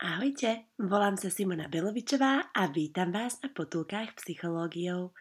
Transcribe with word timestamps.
Ahojte, 0.00 0.72
volám 0.80 1.20
sa 1.20 1.28
Simona 1.28 1.68
Belovičová 1.68 2.56
a 2.56 2.72
vítam 2.72 3.12
vás 3.12 3.36
na 3.44 3.52
potulkách 3.52 4.16
psychológiou. 4.16 5.12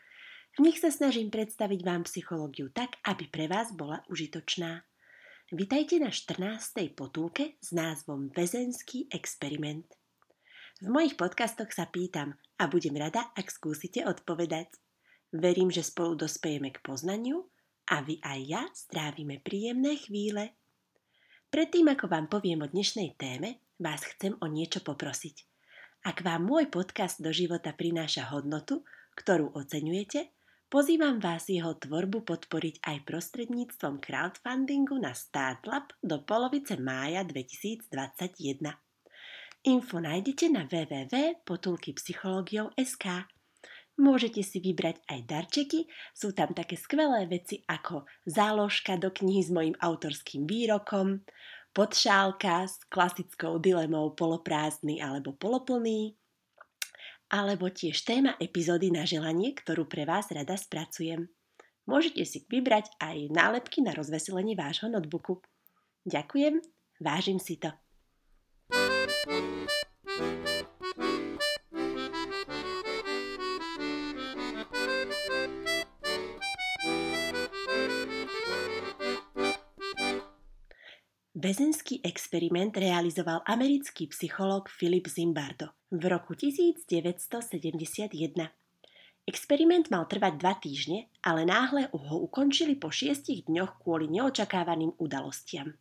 V 0.55 0.63
nich 0.63 0.79
sa 0.79 0.87
snažím 0.87 1.27
predstaviť 1.27 1.83
vám 1.83 2.07
psychológiu 2.07 2.71
tak, 2.71 2.95
aby 3.03 3.27
pre 3.27 3.51
vás 3.51 3.75
bola 3.75 4.07
užitočná. 4.07 4.87
Vitajte 5.51 5.99
na 5.99 6.15
14. 6.15 6.95
potulke 6.95 7.59
s 7.59 7.75
názvom 7.75 8.31
Väzenský 8.31 9.11
experiment. 9.11 9.83
V 10.79 10.87
mojich 10.87 11.19
podcastoch 11.19 11.75
sa 11.75 11.83
pýtam 11.83 12.39
a 12.55 12.71
budem 12.71 12.95
rada, 12.95 13.35
ak 13.35 13.51
skúsite 13.51 14.07
odpovedať. 14.07 14.79
Verím, 15.35 15.75
že 15.75 15.83
spolu 15.83 16.15
dospejeme 16.15 16.71
k 16.71 16.79
poznaniu 16.79 17.51
a 17.91 17.99
vy 17.99 18.23
aj 18.23 18.39
ja 18.47 18.63
strávime 18.71 19.43
príjemné 19.43 19.99
chvíle. 19.99 20.55
Predtým, 21.51 21.91
ako 21.91 22.07
vám 22.07 22.31
poviem 22.31 22.63
o 22.63 22.71
dnešnej 22.71 23.19
téme, 23.19 23.59
vás 23.79 24.03
chcem 24.03 24.35
o 24.43 24.51
niečo 24.51 24.83
poprosiť. 24.83 25.47
Ak 26.03 26.21
vám 26.23 26.43
môj 26.47 26.65
podcast 26.71 27.21
do 27.23 27.31
života 27.31 27.73
prináša 27.75 28.23
hodnotu, 28.31 28.83
ktorú 29.15 29.51
oceňujete, 29.55 30.29
pozývam 30.71 31.19
vás 31.19 31.49
jeho 31.51 31.73
tvorbu 31.75 32.21
podporiť 32.23 32.79
aj 32.83 32.97
prostredníctvom 33.03 33.99
crowdfundingu 33.99 34.99
na 34.99 35.13
Startlab 35.15 35.91
do 35.99 36.19
polovice 36.23 36.77
mája 36.79 37.23
2021. 37.27 38.79
Info 39.67 39.99
nájdete 39.99 40.49
na 40.55 40.63
www.potulkypsychologiou.sk 40.67 43.05
Môžete 43.99 44.39
si 44.39 44.63
vybrať 44.63 45.03
aj 45.11 45.19
darčeky, 45.27 45.83
sú 46.15 46.31
tam 46.31 46.55
také 46.55 46.79
skvelé 46.79 47.27
veci 47.27 47.59
ako 47.67 48.07
záložka 48.23 48.95
do 48.95 49.11
knihy 49.11 49.43
s 49.43 49.51
mojim 49.51 49.75
autorským 49.75 50.47
výrokom, 50.47 51.27
podšálka 51.79 52.67
s 52.67 52.83
klasickou 52.91 53.55
dilemou 53.55 54.11
poloprázdny 54.11 54.99
alebo 54.99 55.31
poloplný, 55.31 56.11
alebo 57.31 57.71
tiež 57.71 58.03
téma 58.03 58.35
epizódy 58.35 58.91
na 58.91 59.07
želanie, 59.07 59.55
ktorú 59.55 59.87
pre 59.87 60.03
vás 60.03 60.27
rada 60.27 60.59
spracujem. 60.59 61.31
Môžete 61.87 62.27
si 62.27 62.43
vybrať 62.51 62.91
aj 62.99 63.31
nálepky 63.31 63.79
na 63.79 63.95
rozveselenie 63.95 64.59
vášho 64.59 64.91
notebooku. 64.91 65.39
Ďakujem, 66.03 66.59
vážim 66.99 67.39
si 67.39 67.55
to. 67.55 67.71
Väzenský 81.39 82.03
experiment 82.03 82.75
realizoval 82.75 83.39
americký 83.47 84.11
psychológ 84.11 84.67
Philip 84.67 85.07
Zimbardo 85.07 85.71
v 85.87 86.11
roku 86.11 86.35
1971. 86.35 88.11
Experiment 89.23 89.87
mal 89.87 90.03
trvať 90.03 90.33
dva 90.35 90.59
týždne, 90.59 91.07
ale 91.23 91.47
náhle 91.47 91.87
ho 91.95 92.19
ukončili 92.27 92.75
po 92.75 92.91
šiestich 92.91 93.47
dňoch 93.47 93.79
kvôli 93.79 94.11
neočakávaným 94.11 94.99
udalostiam. 94.99 95.79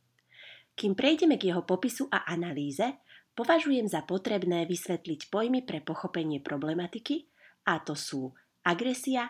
Kým 0.78 0.95
prejdeme 0.95 1.34
k 1.34 1.50
jeho 1.50 1.67
popisu 1.67 2.06
a 2.06 2.22
analýze, 2.31 2.95
považujem 3.34 3.91
za 3.91 4.06
potrebné 4.06 4.62
vysvetliť 4.62 5.27
pojmy 5.27 5.67
pre 5.67 5.83
pochopenie 5.83 6.39
problematiky, 6.39 7.27
a 7.67 7.83
to 7.83 7.98
sú 7.98 8.31
agresia, 8.62 9.27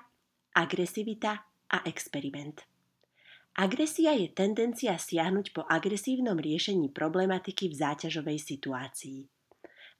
agresivita 0.52 1.40
a 1.72 1.88
experiment. 1.88 2.68
Agresia 3.56 4.12
je 4.14 4.28
tendencia 4.30 4.98
siahnuť 4.98 5.56
po 5.56 5.62
agresívnom 5.64 6.36
riešení 6.36 6.92
problematiky 6.92 7.72
v 7.72 7.74
záťažovej 7.74 8.38
situácii. 8.38 9.20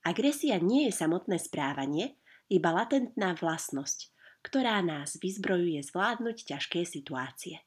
Agresia 0.04 0.60
nie 0.62 0.88
je 0.88 0.92
samotné 0.94 1.40
správanie, 1.42 2.18
iba 2.48 2.72
latentná 2.72 3.36
vlastnosť, 3.36 4.12
ktorá 4.40 4.80
nás 4.80 5.18
vyzbrojuje 5.20 5.84
zvládnuť 5.84 6.36
ťažké 6.54 6.86
situácie. 6.86 7.60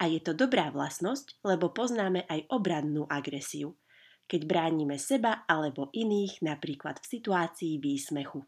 A 0.00 0.08
je 0.08 0.20
to 0.20 0.32
dobrá 0.32 0.72
vlastnosť, 0.72 1.44
lebo 1.44 1.72
poznáme 1.72 2.24
aj 2.24 2.48
obrannú 2.48 3.04
agresiu, 3.04 3.76
keď 4.24 4.46
bránime 4.46 4.96
seba 4.96 5.44
alebo 5.44 5.92
iných 5.92 6.40
napríklad 6.40 7.02
v 7.02 7.06
situácii 7.18 7.82
výsmechu. 7.82 8.46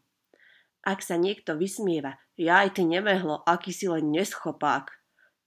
Ak 0.83 0.99
sa 0.99 1.15
niekto 1.15 1.55
vysmieva, 1.55 2.19
jaj 2.35 2.75
ty 2.75 2.83
nemehlo, 2.83 3.45
aký 3.47 3.71
si 3.71 3.87
len 3.87 4.11
neschopák, 4.11 5.02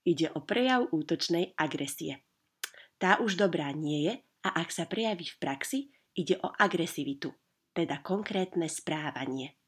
Ide 0.07 0.31
o 0.39 0.41
prejav 0.47 0.87
útočnej 0.95 1.59
agresie. 1.59 2.23
Tá 2.97 3.19
už 3.19 3.35
dobrá 3.35 3.75
nie 3.75 4.07
je 4.07 4.15
a 4.47 4.63
ak 4.63 4.71
sa 4.71 4.87
prejaví 4.87 5.27
v 5.27 5.37
praxi, 5.43 5.79
ide 6.15 6.39
o 6.41 6.49
agresivitu, 6.55 7.35
teda 7.75 8.01
konkrétne 8.07 8.71
správanie. 8.71 9.59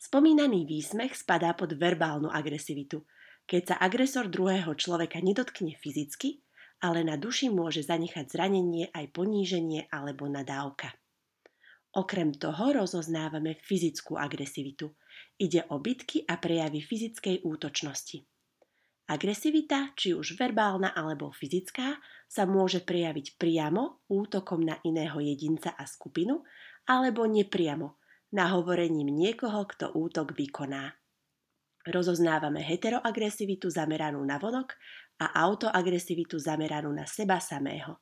Spomínaný 0.00 0.64
výsmech 0.64 1.14
spadá 1.14 1.52
pod 1.52 1.76
verbálnu 1.76 2.32
agresivitu, 2.32 3.04
keď 3.44 3.62
sa 3.62 3.76
agresor 3.76 4.32
druhého 4.32 4.72
človeka 4.72 5.20
nedotkne 5.20 5.76
fyzicky, 5.76 6.40
ale 6.80 7.04
na 7.04 7.20
duši 7.20 7.52
môže 7.52 7.84
zanechať 7.84 8.24
zranenie 8.24 8.88
aj 8.90 9.12
poníženie 9.12 9.92
alebo 9.92 10.32
nadávka. 10.32 10.96
Okrem 11.92 12.32
toho 12.32 12.72
rozoznávame 12.72 13.60
fyzickú 13.60 14.16
agresivitu. 14.16 14.96
Ide 15.36 15.68
o 15.72 15.80
bitky 15.80 16.24
a 16.24 16.40
prejavy 16.40 16.80
fyzickej 16.84 17.42
útočnosti. 17.42 18.37
Agresivita, 19.08 19.96
či 19.96 20.12
už 20.12 20.36
verbálna 20.36 20.92
alebo 20.92 21.32
fyzická, 21.32 21.96
sa 22.28 22.44
môže 22.44 22.84
prejaviť 22.84 23.40
priamo 23.40 24.04
útokom 24.12 24.60
na 24.60 24.76
iného 24.84 25.16
jedinca 25.16 25.72
a 25.72 25.88
skupinu, 25.88 26.44
alebo 26.84 27.24
nepriamo, 27.24 27.96
nahovorením 28.36 29.08
niekoho, 29.08 29.64
kto 29.64 29.96
útok 29.96 30.36
vykoná. 30.36 30.92
Rozoznávame 31.88 32.60
heteroagresivitu 32.60 33.72
zameranú 33.72 34.20
na 34.20 34.36
vonok 34.36 34.76
a 35.24 35.32
autoagresivitu 35.40 36.36
zameranú 36.36 36.92
na 36.92 37.08
seba 37.08 37.40
samého. 37.40 37.96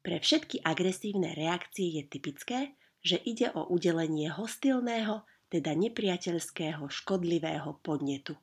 Pre 0.00 0.16
všetky 0.16 0.64
agresívne 0.64 1.36
reakcie 1.36 2.00
je 2.00 2.02
typické, 2.08 2.80
že 3.04 3.20
ide 3.20 3.52
o 3.52 3.68
udelenie 3.68 4.32
hostilného, 4.32 5.28
teda 5.52 5.76
nepriateľského, 5.76 6.88
škodlivého 6.88 7.84
podnetu. 7.84 8.40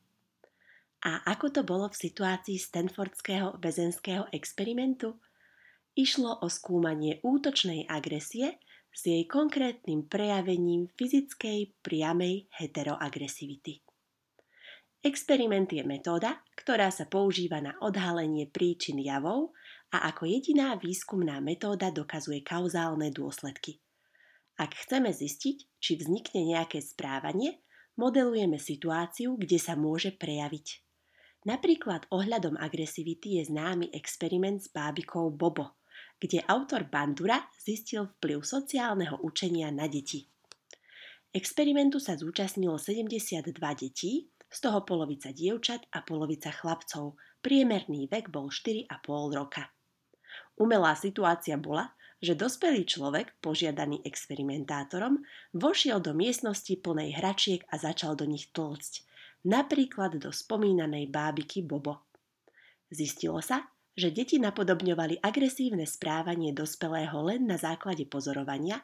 A 1.03 1.19
ako 1.35 1.51
to 1.51 1.61
bolo 1.67 1.91
v 1.91 1.99
situácii 1.99 2.55
Stanfordského 2.55 3.59
väzenského 3.59 4.31
experimentu? 4.31 5.19
Išlo 5.99 6.39
o 6.39 6.47
skúmanie 6.47 7.19
útočnej 7.19 7.91
agresie 7.91 8.55
s 8.87 9.01
jej 9.03 9.27
konkrétnym 9.27 10.07
prejavením 10.07 10.87
fyzickej 10.95 11.75
priamej 11.83 12.47
heteroagresivity. 12.55 13.83
Experiment 15.03 15.67
je 15.75 15.83
metóda, 15.83 16.39
ktorá 16.55 16.87
sa 16.87 17.03
používa 17.03 17.59
na 17.59 17.75
odhalenie 17.83 18.47
príčin 18.47 18.95
javov 19.03 19.51
a 19.91 20.07
ako 20.07 20.23
jediná 20.23 20.79
výskumná 20.79 21.43
metóda 21.43 21.91
dokazuje 21.91 22.39
kauzálne 22.47 23.11
dôsledky. 23.11 23.83
Ak 24.55 24.71
chceme 24.79 25.11
zistiť, 25.11 25.57
či 25.83 25.91
vznikne 25.99 26.47
nejaké 26.47 26.79
správanie, 26.79 27.59
modelujeme 27.99 28.55
situáciu, 28.55 29.35
kde 29.35 29.59
sa 29.59 29.75
môže 29.75 30.15
prejaviť. 30.15 30.92
Napríklad 31.43 32.07
ohľadom 32.07 32.55
agresivity 32.55 33.43
je 33.43 33.51
známy 33.51 33.91
experiment 33.91 34.63
s 34.63 34.71
bábikou 34.71 35.27
Bobo, 35.27 35.75
kde 36.15 36.39
autor 36.47 36.87
Bandura 36.87 37.51
zistil 37.59 38.07
vplyv 38.15 38.47
sociálneho 38.47 39.19
učenia 39.19 39.67
na 39.67 39.91
deti. 39.91 40.23
Experimentu 41.35 41.99
sa 41.99 42.15
zúčastnilo 42.15 42.79
72 42.79 43.51
detí, 43.75 44.31
z 44.53 44.57
toho 44.61 44.87
polovica 44.87 45.35
dievčat 45.35 45.83
a 45.91 46.05
polovica 46.05 46.53
chlapcov. 46.53 47.19
Priemerný 47.43 48.07
vek 48.07 48.31
bol 48.31 48.47
4,5 48.47 48.87
roka. 49.35 49.67
Umelá 50.55 50.95
situácia 50.95 51.59
bola, 51.59 51.91
že 52.23 52.39
dospelý 52.39 52.87
človek, 52.87 53.35
požiadaný 53.43 53.99
experimentátorom, 54.07 55.19
vošiel 55.51 55.99
do 55.99 56.15
miestnosti 56.15 56.71
plnej 56.79 57.19
hračiek 57.19 57.67
a 57.67 57.75
začal 57.75 58.15
do 58.15 58.23
nich 58.23 58.47
tlcť– 58.55 58.93
napríklad 59.47 60.19
do 60.19 60.31
spomínanej 60.31 61.11
bábiky 61.11 61.63
Bobo. 61.63 62.07
Zistilo 62.87 63.41
sa, 63.43 63.67
že 63.93 64.09
deti 64.09 64.41
napodobňovali 64.41 65.21
agresívne 65.21 65.85
správanie 65.85 66.53
dospelého 66.53 67.13
len 67.25 67.45
na 67.45 67.61
základe 67.61 68.09
pozorovania, 68.09 68.81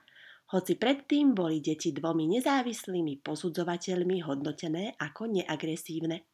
hoci 0.50 0.77
predtým 0.77 1.38
boli 1.38 1.61
deti 1.61 1.94
dvomi 1.94 2.25
nezávislými 2.38 3.21
posudzovateľmi 3.21 4.17
hodnotené 4.25 4.97
ako 4.97 5.29
neagresívne. 5.29 6.25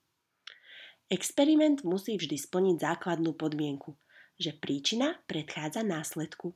Experiment 1.11 1.83
musí 1.83 2.15
vždy 2.15 2.35
splniť 2.39 2.75
základnú 2.81 3.35
podmienku, 3.35 3.93
že 4.39 4.55
príčina 4.55 5.19
predchádza 5.27 5.83
následku. 5.83 6.55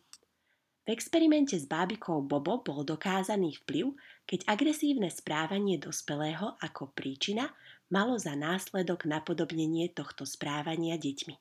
V 0.89 0.97
experimente 0.97 1.53
s 1.53 1.69
bábikou 1.69 2.25
Bobo 2.25 2.65
bol 2.65 2.81
dokázaný 2.81 3.61
vplyv, 3.61 3.93
keď 4.25 4.49
agresívne 4.49 5.13
správanie 5.13 5.77
dospelého 5.77 6.57
ako 6.57 6.97
príčina 6.97 7.53
malo 7.93 8.17
za 8.17 8.33
následok 8.33 9.05
napodobnenie 9.05 9.93
tohto 9.93 10.25
správania 10.25 10.97
deťmi. 10.97 11.37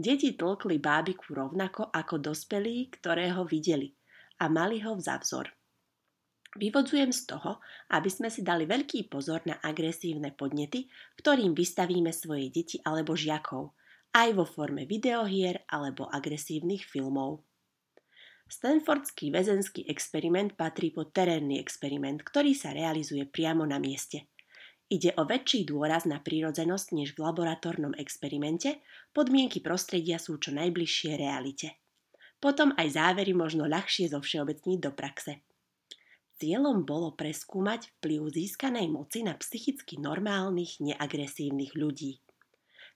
Deti 0.00 0.32
tlkli 0.32 0.80
bábiku 0.80 1.36
rovnako 1.36 1.92
ako 1.92 2.24
dospelí, 2.24 2.88
ktorého 2.88 3.44
videli 3.44 3.92
a 4.40 4.48
mali 4.48 4.80
ho 4.80 4.96
za 4.96 5.20
vzor. 5.20 5.52
Vyvodzujem 6.56 7.12
z 7.12 7.28
toho, 7.28 7.60
aby 7.92 8.08
sme 8.08 8.32
si 8.32 8.40
dali 8.40 8.64
veľký 8.64 9.12
pozor 9.12 9.44
na 9.44 9.60
agresívne 9.60 10.32
podnety, 10.32 10.88
ktorým 11.20 11.52
vystavíme 11.52 12.16
svoje 12.16 12.48
deti 12.48 12.80
alebo 12.80 13.12
žiakov, 13.12 13.76
aj 14.16 14.32
vo 14.32 14.48
forme 14.48 14.88
videohier 14.88 15.68
alebo 15.68 16.08
agresívnych 16.08 16.88
filmov. 16.88 17.44
Stanfordský 18.48 19.28
väzenský 19.28 19.84
experiment 19.92 20.56
patrí 20.56 20.88
pod 20.88 21.12
terénny 21.12 21.60
experiment, 21.60 22.24
ktorý 22.24 22.56
sa 22.56 22.72
realizuje 22.72 23.28
priamo 23.28 23.68
na 23.68 23.76
mieste. 23.76 24.32
Ide 24.88 25.12
o 25.20 25.28
väčší 25.28 25.68
dôraz 25.68 26.08
na 26.08 26.16
prírodzenosť 26.16 26.96
než 26.96 27.12
v 27.12 27.28
laboratórnom 27.28 27.92
experimente, 28.00 28.80
podmienky 29.12 29.60
prostredia 29.60 30.16
sú 30.16 30.40
čo 30.40 30.56
najbližšie 30.56 31.12
realite. 31.20 31.76
Potom 32.40 32.72
aj 32.72 32.96
závery 32.96 33.36
možno 33.36 33.68
ľahšie 33.68 34.08
zo 34.08 34.24
všeobecniť 34.24 34.78
do 34.80 34.96
praxe. 34.96 35.44
Cieľom 36.40 36.88
bolo 36.88 37.12
preskúmať 37.12 37.98
vplyv 37.98 38.32
získanej 38.32 38.88
moci 38.88 39.28
na 39.28 39.36
psychicky 39.36 40.00
normálnych, 40.00 40.80
neagresívnych 40.80 41.76
ľudí. 41.76 42.24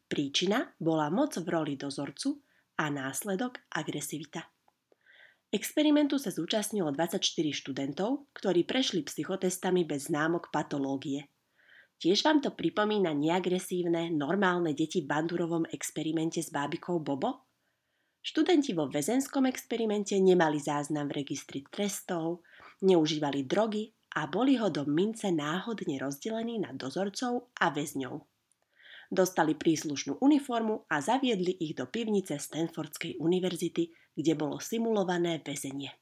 Príčina 0.09 0.73
bola 0.81 1.13
moc 1.13 1.37
v 1.37 1.45
roli 1.45 1.75
dozorcu 1.77 2.41
a 2.81 2.89
následok 2.89 3.69
agresivita. 3.69 4.52
Experimentu 5.53 6.17
sa 6.17 6.33
zúčastnilo 6.33 6.89
24 6.97 7.21
študentov, 7.53 8.25
ktorí 8.33 8.65
prešli 8.65 9.05
psychotestami 9.05 9.85
bez 9.85 10.09
známok 10.09 10.49
patológie. 10.49 11.29
Tiež 12.01 12.25
vám 12.25 12.41
to 12.41 12.57
pripomína 12.57 13.13
neagresívne, 13.13 14.09
normálne 14.09 14.73
deti 14.73 15.05
v 15.05 15.13
bandurovom 15.13 15.69
experimente 15.69 16.41
s 16.41 16.49
bábikou 16.49 17.05
Bobo? 17.05 17.53
Študenti 18.25 18.73
vo 18.73 18.89
väzenskom 18.89 19.45
experimente 19.45 20.17
nemali 20.17 20.57
záznam 20.57 21.13
v 21.13 21.21
registri 21.21 21.61
trestov, 21.69 22.41
neužívali 22.81 23.45
drogy 23.45 23.93
a 24.17 24.25
boli 24.33 24.57
ho 24.57 24.73
do 24.73 24.89
mince 24.89 25.29
náhodne 25.29 26.01
rozdelení 26.01 26.65
na 26.65 26.73
dozorcov 26.73 27.53
a 27.61 27.69
väzňov. 27.69 28.32
Dostali 29.13 29.53
príslušnú 29.53 30.25
uniformu 30.25 30.89
a 30.89 31.05
zaviedli 31.05 31.53
ich 31.61 31.77
do 31.77 31.85
pivnice 31.85 32.41
Stanfordskej 32.41 33.21
univerzity, 33.21 33.93
kde 34.17 34.33
bolo 34.33 34.57
simulované 34.57 35.37
väzenie. 35.45 35.93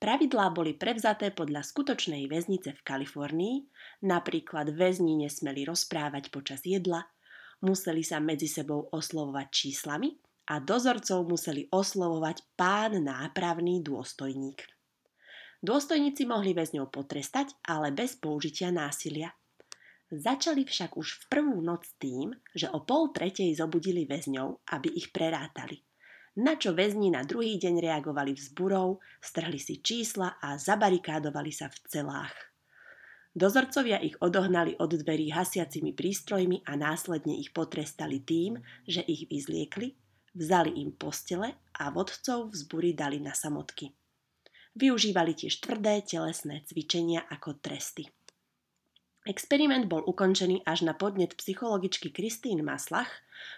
Pravidlá 0.00 0.48
boli 0.48 0.72
prevzaté 0.72 1.36
podľa 1.36 1.60
skutočnej 1.60 2.24
väznice 2.24 2.72
v 2.72 2.80
Kalifornii, 2.80 3.54
napríklad 4.08 4.72
väzni 4.72 5.20
nesmeli 5.20 5.68
rozprávať 5.68 6.32
počas 6.32 6.64
jedla, 6.64 7.04
museli 7.60 8.00
sa 8.00 8.24
medzi 8.24 8.48
sebou 8.48 8.88
oslovovať 8.88 9.46
číslami 9.52 10.16
a 10.48 10.64
dozorcov 10.64 11.28
museli 11.28 11.68
oslovovať 11.68 12.56
pán 12.56 13.04
nápravný 13.04 13.84
dôstojník. 13.84 14.64
Dôstojníci 15.60 16.24
mohli 16.24 16.56
väzňov 16.56 16.88
potrestať, 16.88 17.52
ale 17.68 17.92
bez 17.92 18.16
použitia 18.16 18.72
násilia. 18.72 19.32
Začali 20.14 20.62
však 20.62 20.94
už 20.94 21.08
v 21.18 21.24
prvú 21.26 21.58
noc 21.58 21.90
tým, 21.98 22.38
že 22.54 22.70
o 22.70 22.86
pol 22.86 23.10
tretej 23.10 23.50
zobudili 23.58 24.06
väzňov, 24.06 24.62
aby 24.70 24.94
ich 24.94 25.10
prerátali– 25.10 25.82
na 26.34 26.58
čo 26.58 26.74
väzni 26.74 27.14
na 27.14 27.22
druhý 27.22 27.62
deň 27.62 27.78
reagovali 27.78 28.34
vzburou, 28.34 28.98
strhli 29.22 29.54
si 29.62 29.78
čísla 29.78 30.42
a 30.42 30.58
zabarikádovali 30.58 31.54
sa 31.54 31.70
v 31.70 31.78
celách. 31.86 32.34
Dozorcovia 33.30 34.02
ich 34.02 34.18
odohnali 34.18 34.74
od 34.82 34.98
dverí 34.98 35.30
hasiacimi 35.30 35.94
prístrojmi 35.94 36.66
a 36.66 36.74
následne 36.74 37.38
ich 37.38 37.54
potrestali 37.54 38.18
tým, 38.18 38.58
že 38.82 39.06
ich 39.06 39.30
vyzliekli, 39.30 39.94
vzali 40.34 40.74
im 40.82 40.98
postele 40.98 41.54
a 41.78 41.94
vodcov 41.94 42.50
vzbury 42.50 42.98
dali 42.98 43.22
na 43.22 43.30
samotky. 43.30 43.94
Využívali 44.74 45.38
tiež 45.38 45.62
tvrdé 45.62 46.02
telesné 46.02 46.66
cvičenia 46.66 47.30
ako 47.30 47.62
tresty. 47.62 48.10
Experiment 49.24 49.88
bol 49.88 50.04
ukončený 50.04 50.68
až 50.68 50.84
na 50.84 50.92
podnet 50.92 51.32
psychologičky 51.32 52.12
Kristín 52.12 52.60
Maslach, 52.60 53.08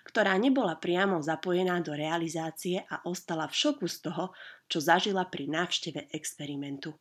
ktorá 0.06 0.38
nebola 0.38 0.78
priamo 0.78 1.18
zapojená 1.18 1.82
do 1.82 1.90
realizácie 1.90 2.86
a 2.86 3.02
ostala 3.02 3.50
v 3.50 3.58
šoku 3.58 3.90
z 3.90 4.06
toho, 4.06 4.30
čo 4.70 4.78
zažila 4.78 5.26
pri 5.26 5.50
návšteve 5.50 6.14
experimentu. 6.14 6.94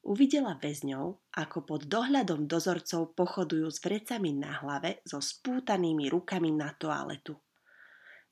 Uvidela 0.00 0.56
väzňov, 0.56 1.28
ako 1.36 1.58
pod 1.68 1.92
dohľadom 1.92 2.48
dozorcov 2.48 3.12
pochodujú 3.12 3.68
s 3.68 3.84
vrecami 3.84 4.32
na 4.32 4.64
hlave 4.64 5.04
so 5.04 5.20
spútanými 5.20 6.08
rukami 6.08 6.56
na 6.56 6.72
toaletu. 6.72 7.36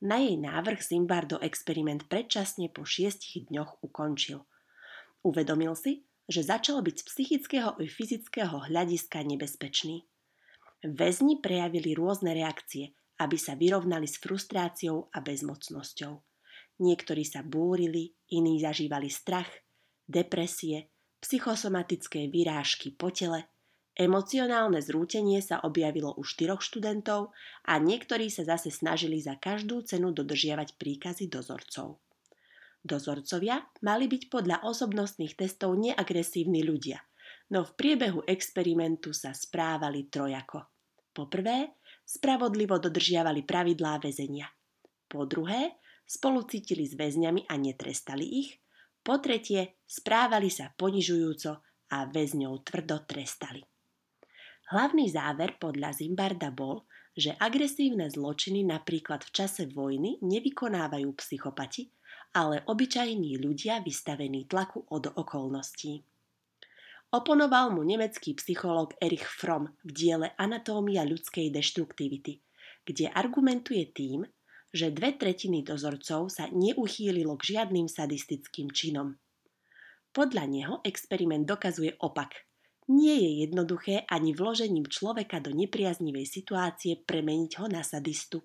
Na 0.01 0.17
jej 0.17 0.41
návrh 0.41 0.81
Zimbardo 0.81 1.37
experiment 1.45 2.09
predčasne 2.09 2.73
po 2.73 2.89
šiestich 2.89 3.53
dňoch 3.53 3.85
ukončil. 3.85 4.49
Uvedomil 5.29 5.77
si, 5.77 6.09
že 6.29 6.41
začal 6.41 6.81
byť 6.81 6.97
z 7.01 7.05
psychického 7.05 7.71
i 7.81 7.87
fyzického 7.89 8.69
hľadiska 8.71 9.21
nebezpečný. 9.25 10.09
Väzni 10.85 11.41
prejavili 11.41 11.97
rôzne 11.97 12.37
reakcie, 12.37 12.93
aby 13.21 13.37
sa 13.41 13.55
vyrovnali 13.57 14.05
s 14.09 14.21
frustráciou 14.21 15.09
a 15.13 15.19
bezmocnosťou. 15.25 16.15
Niektorí 16.83 17.23
sa 17.23 17.47
búrili, 17.47 18.13
iní 18.35 18.59
zažívali 18.59 19.07
strach, 19.07 19.49
depresie, 20.05 20.91
psychosomatické 21.23 22.29
vyrážky 22.29 22.93
po 22.93 23.15
tele, 23.15 23.49
emocionálne 23.95 24.83
zrútenie 24.83 25.39
sa 25.39 25.63
objavilo 25.63 26.13
u 26.19 26.27
štyroch 26.27 26.61
študentov 26.61 27.31
a 27.65 27.79
niektorí 27.79 28.29
sa 28.29 28.45
zase 28.45 28.75
snažili 28.75 29.23
za 29.23 29.39
každú 29.39 29.87
cenu 29.87 30.11
dodržiavať 30.11 30.77
príkazy 30.77 31.31
dozorcov. 31.31 32.03
Dozorcovia 32.85 33.65
mali 33.81 34.05
byť 34.13 34.29
podľa 34.29 34.69
osobnostných 34.69 35.41
testov 35.41 35.73
neagresívni 35.81 36.61
ľudia, 36.61 37.01
no 37.49 37.65
v 37.65 37.73
priebehu 37.73 38.29
experimentu 38.29 39.17
sa 39.17 39.33
správali 39.33 40.13
trojako. 40.13 40.69
Po 41.17 41.25
prvé, 41.33 41.81
spravodlivo 42.05 42.77
dodržiavali 42.77 43.49
pravidlá 43.49 44.05
väzenia. 44.05 44.53
Po 45.09 45.25
druhé, 45.25 45.81
spolu 46.05 46.45
cítili 46.45 46.85
s 46.85 46.93
väzňami 46.93 47.49
a 47.49 47.57
netrestali 47.57 48.27
ich. 48.45 48.61
Po 49.01 49.17
tretie, 49.17 49.81
správali 49.89 50.53
sa 50.53 50.69
ponižujúco 50.69 51.65
a 51.89 51.99
väzňov 52.05 52.69
tvrdo 52.69 53.09
trestali. 53.09 53.65
Hlavný 54.77 55.09
záver 55.09 55.57
podľa 55.57 55.93
Zimbarda 55.97 56.53
bol, 56.53 56.85
že 57.15 57.37
agresívne 57.39 58.11
zločiny 58.11 58.67
napríklad 58.67 59.23
v 59.23 59.31
čase 59.31 59.71
vojny 59.71 60.19
nevykonávajú 60.25 61.09
psychopati, 61.21 61.89
ale 62.35 62.67
obyčajní 62.67 63.39
ľudia 63.39 63.81
vystavení 63.81 64.51
tlaku 64.51 64.83
od 64.91 65.15
okolností. 65.15 66.03
Oponoval 67.15 67.71
mu 67.71 67.87
nemecký 67.87 68.35
psychológ 68.35 68.99
Erich 68.99 69.23
Fromm 69.23 69.71
v 69.87 69.91
diele 69.95 70.35
Anatómia 70.35 71.07
ľudskej 71.07 71.55
deštruktivity, 71.55 72.43
kde 72.83 73.07
argumentuje 73.15 73.87
tým, 73.95 74.27
že 74.75 74.91
dve 74.91 75.15
tretiny 75.15 75.63
dozorcov 75.63 76.27
sa 76.35 76.51
neuchýlilo 76.51 77.39
k 77.39 77.55
žiadnym 77.55 77.87
sadistickým 77.87 78.75
činom. 78.75 79.15
Podľa 80.11 80.45
neho 80.51 80.75
experiment 80.83 81.47
dokazuje 81.47 81.95
opak. 82.03 82.51
Nie 82.91 83.15
je 83.15 83.31
jednoduché 83.47 84.03
ani 84.11 84.35
vložením 84.35 84.91
človeka 84.91 85.39
do 85.39 85.55
nepriaznivej 85.55 86.27
situácie 86.27 86.99
premeniť 86.99 87.63
ho 87.63 87.67
na 87.71 87.87
sadistu. 87.87 88.43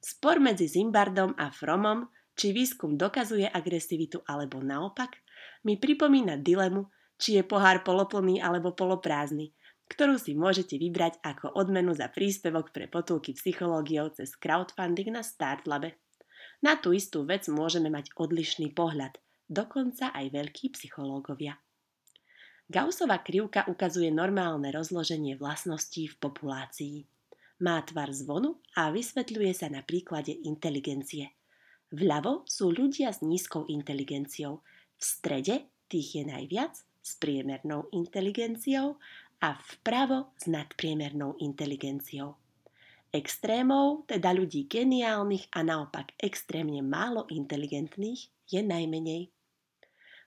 Spor 0.00 0.40
medzi 0.40 0.64
Zimbardom 0.64 1.36
a 1.36 1.52
Fromom 1.52 2.08
či 2.36 2.52
výskum 2.52 3.00
dokazuje 3.00 3.48
agresivitu 3.48 4.20
alebo 4.28 4.60
naopak, 4.60 5.16
mi 5.64 5.80
pripomína 5.80 6.36
dilemu, 6.36 6.84
či 7.16 7.40
je 7.40 7.42
pohár 7.42 7.80
poloplný 7.80 8.44
alebo 8.44 8.76
poloprázdny, 8.76 9.56
ktorú 9.88 10.20
si 10.20 10.36
môžete 10.36 10.76
vybrať 10.76 11.18
ako 11.24 11.56
odmenu 11.56 11.96
za 11.96 12.12
príspevok 12.12 12.76
pre 12.76 12.86
potulky 12.92 13.32
psychológiou 13.32 14.12
cez 14.12 14.36
crowdfunding 14.36 15.16
na 15.16 15.24
Startlabe. 15.24 15.96
Na 16.60 16.76
tú 16.76 16.92
istú 16.92 17.24
vec 17.24 17.48
môžeme 17.48 17.88
mať 17.88 18.12
odlišný 18.20 18.76
pohľad, 18.76 19.16
dokonca 19.48 20.12
aj 20.12 20.28
veľkí 20.28 20.76
psychológovia. 20.76 21.56
Gaussova 22.66 23.22
krivka 23.22 23.64
ukazuje 23.70 24.10
normálne 24.10 24.74
rozloženie 24.74 25.38
vlastností 25.38 26.10
v 26.10 26.18
populácii. 26.18 26.96
Má 27.62 27.80
tvar 27.86 28.12
zvonu 28.12 28.60
a 28.76 28.92
vysvetľuje 28.92 29.52
sa 29.56 29.72
na 29.72 29.80
príklade 29.80 30.36
inteligencie– 30.36 31.32
Vľavo 31.96 32.44
sú 32.44 32.76
ľudia 32.76 33.08
s 33.08 33.24
nízkou 33.24 33.64
inteligenciou, 33.72 34.60
v 34.60 35.02
strede 35.02 35.72
tých 35.88 36.20
je 36.20 36.24
najviac 36.28 36.76
s 36.76 37.16
priemernou 37.16 37.88
inteligenciou 37.88 39.00
a 39.40 39.56
vpravo 39.56 40.36
s 40.36 40.44
nadpriemernou 40.44 41.40
inteligenciou. 41.40 42.36
Extrémov, 43.08 44.04
teda 44.12 44.36
ľudí 44.36 44.68
geniálnych 44.68 45.48
a 45.56 45.64
naopak 45.64 46.12
extrémne 46.20 46.84
málo 46.84 47.24
inteligentných, 47.32 48.28
je 48.44 48.60
najmenej. 48.60 49.32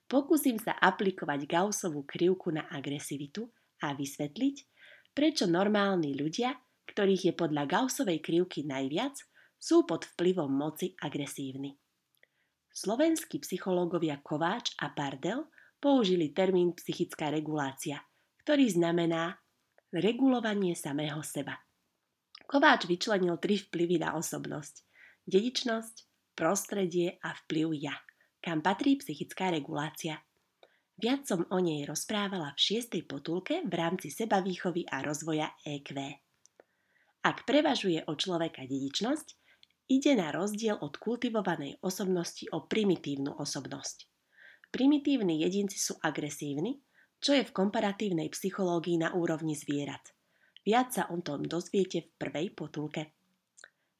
Pokúsim 0.09 0.57
sa 0.57 0.73
aplikovať 0.73 1.45
Gaussovú 1.45 2.01
krivku 2.01 2.49
na 2.49 2.65
agresivitu 2.65 3.45
a 3.85 3.93
vysvetliť, 3.93 4.55
prečo 5.13 5.45
normálni 5.45 6.17
ľudia, 6.17 6.57
ktorých 6.89 7.29
je 7.29 7.33
podľa 7.37 7.69
Gaussovej 7.69 8.25
krivky 8.25 8.65
najviac, 8.65 9.28
sú 9.59 9.83
pod 9.83 10.07
vplyvom 10.15 10.47
moci 10.47 10.95
agresívni. 11.03 11.75
Slovenskí 12.71 13.43
psychológovia 13.43 14.23
Kováč 14.23 14.71
a 14.79 14.87
Pardel 14.95 15.51
použili 15.83 16.31
termín 16.31 16.71
psychická 16.79 17.27
regulácia, 17.27 17.99
ktorý 18.47 18.71
znamená 18.71 19.35
regulovanie 19.91 20.79
samého 20.79 21.19
seba. 21.19 21.59
Kováč 22.47 22.87
vyčlenil 22.87 23.35
tri 23.37 23.59
vplyvy 23.59 23.99
na 23.99 24.15
osobnosť. 24.15 24.87
Dedičnosť, 25.27 25.95
prostredie 26.33 27.19
a 27.21 27.35
vplyv 27.45 27.67
ja, 27.77 27.93
kam 28.39 28.63
patrí 28.63 28.97
psychická 28.97 29.51
regulácia. 29.51 30.23
Viac 30.99 31.27
som 31.27 31.47
o 31.51 31.59
nej 31.63 31.87
rozprávala 31.87 32.55
v 32.55 32.59
šiestej 32.59 33.07
potulke 33.07 33.63
v 33.63 33.73
rámci 33.75 34.11
sebavýchovy 34.11 34.87
a 34.87 34.99
rozvoja 35.03 35.51
EQ. 35.63 35.95
Ak 37.23 37.43
prevažuje 37.43 38.03
o 38.07 38.15
človeka 38.15 38.63
dedičnosť, 38.67 39.38
ide 39.89 40.13
na 40.13 40.29
rozdiel 40.29 40.77
od 40.77 40.95
kultivovanej 41.01 41.81
osobnosti 41.81 42.45
o 42.53 42.69
primitívnu 42.69 43.35
osobnosť. 43.35 44.05
Primitívni 44.69 45.41
jedinci 45.41 45.81
sú 45.81 45.97
agresívni, 45.99 46.77
čo 47.17 47.33
je 47.33 47.43
v 47.43 47.51
komparatívnej 47.51 48.29
psychológii 48.29 49.01
na 49.01 49.17
úrovni 49.17 49.57
zvierat. 49.57 50.13
Viac 50.61 50.93
sa 50.93 51.09
o 51.09 51.17
tom 51.19 51.43
dozviete 51.43 52.05
v 52.05 52.09
prvej 52.15 52.47
potulke. 52.53 53.17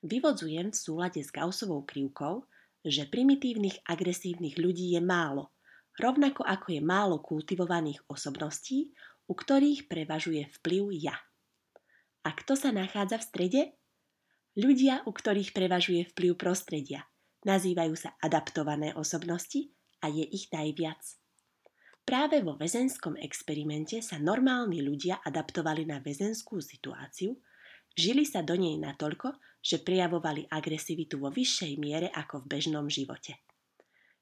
Vyvodzujem 0.05 0.71
v 0.71 0.77
súlade 0.77 1.19
s 1.19 1.33
Gaussovou 1.33 1.83
krivkou, 1.83 2.45
že 2.85 3.09
primitívnych 3.09 3.83
agresívnych 3.83 4.55
ľudí 4.55 4.95
je 4.95 5.01
málo– 5.03 5.49
rovnako 5.99 6.47
ako 6.47 6.67
je 6.71 6.81
málo 6.81 7.19
kultivovaných 7.19 7.99
osobností, 8.07 8.95
u 9.27 9.35
ktorých 9.35 9.91
prevažuje 9.91 10.47
vplyv 10.59 10.83
ja. 10.95 11.15
A 12.23 12.29
kto 12.33 12.55
sa 12.55 12.71
nachádza 12.71 13.19
v 13.19 13.27
strede? 13.27 13.61
Ľudia, 14.59 15.07
u 15.07 15.15
ktorých 15.15 15.55
prevažuje 15.55 16.11
vplyv 16.11 16.35
prostredia. 16.35 17.07
Nazývajú 17.47 17.95
sa 17.95 18.19
adaptované 18.19 18.91
osobnosti 18.91 19.71
a 20.03 20.11
je 20.11 20.27
ich 20.27 20.51
najviac. 20.51 20.99
Práve 22.03 22.43
vo 22.43 22.59
väzenskom 22.59 23.15
experimente 23.23 24.03
sa 24.03 24.19
normálni 24.19 24.83
ľudia 24.83 25.23
adaptovali 25.23 25.87
na 25.87 26.03
väzenskú 26.03 26.59
situáciu, 26.59 27.39
žili 27.95 28.27
sa 28.27 28.43
do 28.43 28.59
nej 28.59 28.75
natoľko, 28.75 29.39
že 29.63 29.79
prijavovali 29.79 30.51
agresivitu 30.51 31.23
vo 31.23 31.31
vyššej 31.31 31.73
miere 31.79 32.11
ako 32.11 32.43
v 32.43 32.59
bežnom 32.59 32.91
živote. 32.91 33.39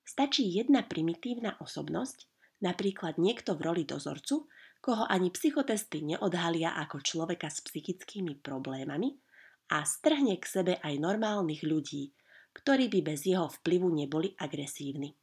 Stačí 0.05 0.53
jedna 0.53 0.85
primitívna 0.85 1.57
osobnosť, 1.57 2.29
napríklad 2.61 3.17
niekto 3.17 3.57
v 3.57 3.73
roli 3.73 3.83
dozorcu, 3.89 4.45
koho 4.85 5.09
ani 5.09 5.33
psychotesty 5.33 6.05
neodhalia 6.05 6.77
ako 6.77 7.01
človeka 7.01 7.49
s 7.49 7.65
psychickými 7.65 8.37
problémami 8.37 9.17
a 9.71 9.83
strhne 9.83 10.39
k 10.39 10.45
sebe 10.47 10.73
aj 10.79 10.95
normálnych 10.99 11.63
ľudí, 11.63 12.15
ktorí 12.55 12.89
by 12.89 12.99
bez 13.13 13.27
jeho 13.27 13.51
vplyvu 13.61 13.87
neboli 13.93 14.33
agresívni. 14.39 15.13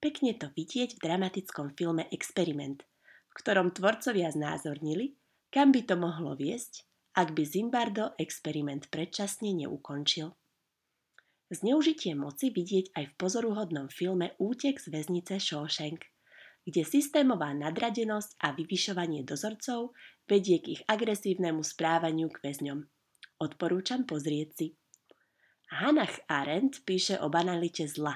Pekne 0.00 0.36
to 0.36 0.52
vidieť 0.52 0.96
v 0.96 1.02
dramatickom 1.02 1.72
filme 1.76 2.04
Experiment, 2.12 2.84
v 3.30 3.32
ktorom 3.36 3.72
tvorcovia 3.72 4.30
znázornili, 4.30 5.16
kam 5.48 5.72
by 5.72 5.82
to 5.86 5.96
mohlo 5.96 6.36
viesť, 6.36 6.84
ak 7.14 7.30
by 7.32 7.46
Zimbardo 7.46 8.10
experiment 8.18 8.90
predčasne 8.90 9.54
neukončil. 9.54 10.34
Zneužitie 11.52 12.18
moci 12.18 12.50
vidieť 12.50 12.90
aj 12.98 13.04
v 13.06 13.14
pozoruhodnom 13.14 13.86
filme 13.86 14.34
Útek 14.42 14.82
z 14.82 14.90
väznice 14.90 15.38
Shawshank, 15.38 16.10
kde 16.64 16.82
systémová 16.82 17.54
nadradenosť 17.54 18.40
a 18.40 18.56
vyvyšovanie 18.56 19.22
dozorcov 19.22 19.94
vedie 20.26 20.58
k 20.58 20.80
ich 20.80 20.82
agresívnemu 20.88 21.62
správaniu 21.62 22.32
k 22.32 22.40
väzňom. 22.40 22.93
Odporúčam 23.40 24.06
pozrieť 24.06 24.48
si. 24.54 24.66
Hannah 25.74 26.12
Arendt 26.30 26.86
píše 26.86 27.18
o 27.18 27.26
banalite 27.26 27.90
zla 27.90 28.14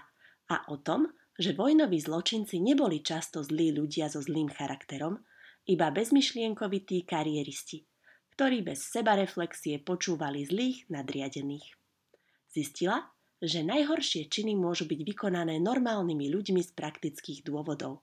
a 0.48 0.56
o 0.70 0.78
tom, 0.78 1.10
že 1.38 1.54
vojnoví 1.54 2.02
zločinci 2.02 2.58
neboli 2.58 3.02
často 3.02 3.42
zlí 3.42 3.74
ľudia 3.74 4.10
so 4.10 4.18
zlým 4.18 4.50
charakterom, 4.50 5.22
iba 5.68 5.90
bezmyšlienkovití 5.94 7.06
kariéristi, 7.06 7.86
ktorí 8.34 8.66
bez 8.66 8.88
sebareflexie 8.90 9.82
počúvali 9.82 10.46
zlých 10.46 10.90
nadriadených. 10.90 11.66
Zistila, 12.48 13.06
že 13.38 13.62
najhoršie 13.62 14.26
činy 14.26 14.58
môžu 14.58 14.90
byť 14.90 15.00
vykonané 15.06 15.62
normálnymi 15.62 16.26
ľuďmi 16.26 16.58
z 16.58 16.70
praktických 16.74 17.46
dôvodov. 17.46 18.02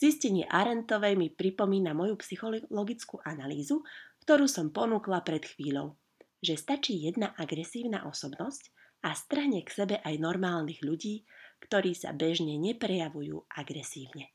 Zistenie 0.00 0.48
Arentovej 0.48 1.12
mi 1.12 1.28
pripomína 1.28 1.92
moju 1.92 2.16
psychologickú 2.24 3.20
analýzu, 3.20 3.84
ktorú 4.24 4.48
som 4.48 4.72
ponúkla 4.72 5.20
pred 5.20 5.44
chvíľou, 5.44 6.00
že 6.40 6.56
stačí 6.56 6.96
jedna 7.04 7.36
agresívna 7.36 8.08
osobnosť 8.08 8.72
a 9.04 9.16
strhne 9.16 9.64
k 9.64 9.70
sebe 9.70 9.96
aj 10.00 10.16
normálnych 10.20 10.80
ľudí, 10.84 11.24
ktorí 11.60 11.92
sa 11.96 12.16
bežne 12.16 12.56
neprejavujú 12.56 13.48
agresívne. 13.52 14.32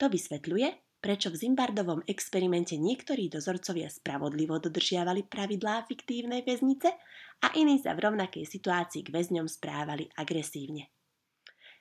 To 0.00 0.08
vysvetľuje, 0.08 1.00
prečo 1.00 1.32
v 1.32 1.36
Zimbardovom 1.36 2.00
experimente 2.08 2.76
niektorí 2.76 3.28
dozorcovia 3.28 3.88
spravodlivo 3.88 4.60
dodržiavali 4.60 5.28
pravidlá 5.28 5.84
fiktívnej 5.88 6.44
väznice 6.44 6.88
a 7.40 7.46
iní 7.56 7.80
sa 7.80 7.96
v 7.96 8.08
rovnakej 8.08 8.44
situácii 8.44 9.04
k 9.04 9.12
väzňom 9.12 9.48
správali 9.48 10.08
agresívne. 10.16 10.92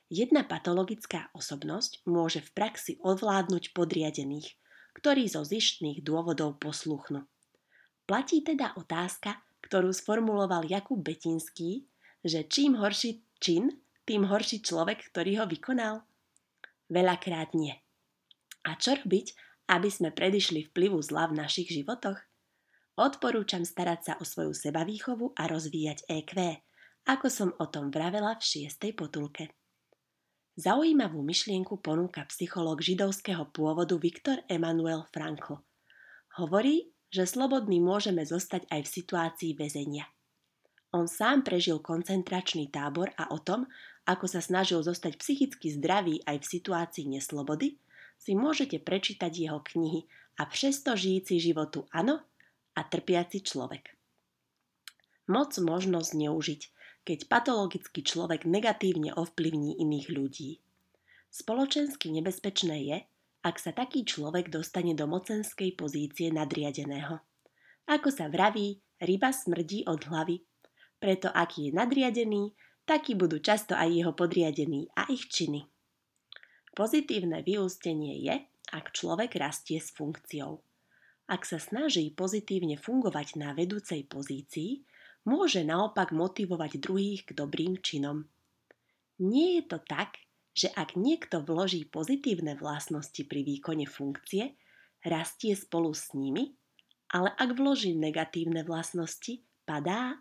Jedna 0.09 0.41
patologická 0.41 1.29
osobnosť 1.37 2.01
môže 2.09 2.41
v 2.41 2.49
praxi 2.55 2.93
ovládnuť 3.03 3.77
podriadených, 3.77 4.57
ktorí 4.97 5.29
zo 5.29 5.45
zištných 5.45 6.01
dôvodov 6.01 6.57
posluchnú. 6.57 7.29
Platí 8.09 8.41
teda 8.41 8.73
otázka, 8.73 9.37
ktorú 9.61 9.93
sformuloval 9.93 10.65
Jakub 10.65 10.97
Betinský, 10.97 11.85
že 12.25 12.49
čím 12.49 12.81
horší 12.81 13.21
čin, 13.37 13.69
tým 14.01 14.25
horší 14.25 14.65
človek, 14.65 15.13
ktorý 15.13 15.37
ho 15.37 15.45
vykonal? 15.45 16.01
Veľakrát 16.89 17.53
nie. 17.53 17.77
A 18.65 18.73
čo 18.81 18.97
robiť, 18.97 19.37
aby 19.69 19.93
sme 19.93 20.09
predišli 20.09 20.73
vplyvu 20.73 20.97
zla 21.05 21.29
v 21.29 21.37
našich 21.37 21.69
životoch? 21.69 22.17
Odporúčam 22.97 23.61
starať 23.61 23.99
sa 24.01 24.13
o 24.17 24.25
svoju 24.25 24.57
sebavýchovu 24.57 25.37
a 25.37 25.45
rozvíjať 25.45 26.09
EQ, 26.09 26.33
ako 27.05 27.27
som 27.29 27.49
o 27.61 27.69
tom 27.69 27.93
vravela 27.93 28.33
v 28.41 28.41
šiestej 28.41 28.97
potulke. 28.97 29.53
Zaujímavú 30.57 31.21
myšlienku 31.21 31.77
ponúka 31.77 32.25
psychológ 32.25 32.81
židovského 32.81 33.45
pôvodu 33.53 33.93
Viktor 34.01 34.41
Emanuel 34.49 35.05
Frankl. 35.13 35.61
Hovorí, 36.41 36.89
že 37.09 37.25
slobodný 37.25 37.81
môžeme 37.81 38.21
zostať 38.21 38.69
aj 38.69 38.81
v 38.85 38.93
situácii 39.01 39.51
väzenia. 39.57 40.05
On 40.89 41.05
sám 41.05 41.45
prežil 41.45 41.77
koncentračný 41.81 42.69
tábor 42.73 43.13
a 43.17 43.29
o 43.29 43.37
tom, 43.37 43.69
ako 44.09 44.25
sa 44.25 44.41
snažil 44.41 44.81
zostať 44.81 45.21
psychicky 45.21 45.69
zdravý 45.69 46.25
aj 46.25 46.41
v 46.41 46.49
situácii 46.49 47.05
neslobody, 47.05 47.77
si 48.17 48.33
môžete 48.33 48.81
prečítať 48.81 49.31
jeho 49.31 49.61
knihy 49.61 50.09
a 50.41 50.49
přesto 50.49 50.97
žijíci 50.97 51.37
životu 51.37 51.85
áno 51.93 52.25
a 52.73 52.81
trpiaci 52.81 53.45
človek. 53.45 53.93
Moc 55.29 55.53
možno 55.61 56.01
zneužiť, 56.01 56.61
keď 57.05 57.19
patologický 57.29 58.01
človek 58.01 58.49
negatívne 58.49 59.13
ovplyvní 59.13 59.77
iných 59.77 60.07
ľudí. 60.09 60.57
Spoločensky 61.29 62.09
nebezpečné 62.09 62.77
je, 62.89 62.97
ak 63.39 63.55
sa 63.55 63.71
taký 63.71 64.03
človek 64.03 64.51
dostane 64.51 64.91
do 64.91 65.07
mocenskej 65.07 65.79
pozície 65.79 66.27
nadriadeného. 66.31 67.23
Ako 67.87 68.11
sa 68.11 68.27
vraví, 68.27 68.83
ryba 68.99 69.31
smrdí 69.31 69.87
od 69.87 70.03
hlavy. 70.11 70.43
Preto 70.99 71.31
aký 71.31 71.71
je 71.71 71.71
nadriadený, 71.73 72.51
takí 72.83 73.15
budú 73.15 73.39
často 73.39 73.73
aj 73.73 73.89
jeho 73.89 74.11
podriadení 74.11 74.91
a 74.93 75.07
ich 75.07 75.31
činy. 75.31 75.63
Pozitívne 76.75 77.41
vyústenie 77.41 78.19
je, 78.21 78.35
ak 78.75 78.93
človek 78.93 79.39
rastie 79.39 79.81
s 79.81 79.89
funkciou. 79.95 80.61
Ak 81.29 81.45
sa 81.45 81.57
snaží 81.61 82.09
pozitívne 82.13 82.75
fungovať 82.75 83.37
na 83.39 83.53
vedúcej 83.55 84.05
pozícii, 84.05 84.83
môže 85.25 85.61
naopak 85.61 86.11
motivovať 86.11 86.81
druhých 86.81 87.21
k 87.29 87.37
dobrým 87.37 87.77
činom. 87.79 88.25
Nie 89.19 89.61
je 89.61 89.63
to 89.69 89.77
tak, 89.83 90.28
že 90.59 90.67
ak 90.75 90.99
niekto 90.99 91.39
vloží 91.39 91.87
pozitívne 91.87 92.59
vlastnosti 92.59 93.23
pri 93.23 93.47
výkone 93.47 93.87
funkcie, 93.87 94.59
rastie 95.07 95.55
spolu 95.55 95.95
s 95.95 96.11
nimi, 96.11 96.51
ale 97.15 97.31
ak 97.39 97.55
vloží 97.55 97.95
negatívne 97.95 98.67
vlastnosti, 98.67 99.39
padá. 99.63 100.19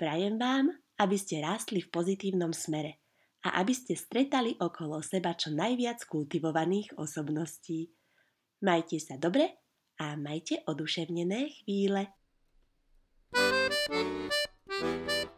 Prajem 0.00 0.40
vám, 0.40 0.72
aby 0.96 1.16
ste 1.20 1.44
rástli 1.44 1.84
v 1.84 1.92
pozitívnom 1.92 2.56
smere– 2.56 2.96
a 3.46 3.62
aby 3.62 3.70
ste 3.70 3.94
stretali 3.94 4.58
okolo 4.58 4.98
seba 5.06 5.38
čo 5.38 5.54
najviac 5.54 6.02
kultivovaných 6.10 6.98
osobností. 6.98 7.94
Majte 8.66 8.98
sa 8.98 9.14
dobre 9.14 9.62
a 10.02 10.18
majte 10.18 10.66
oduševnené 10.66 11.62
chvíle. 11.62 12.10
thank 14.66 15.10
you 15.10 15.35